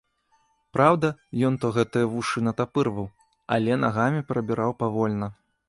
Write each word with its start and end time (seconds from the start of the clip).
Праўда, 0.77 1.11
ён 1.49 1.59
то 1.65 1.71
гэтыя 1.75 2.09
вушы 2.15 2.43
натапырваў, 2.47 3.07
але 3.59 3.79
нагамі 3.85 4.27
перабіраў 4.33 4.71
павольна. 4.85 5.27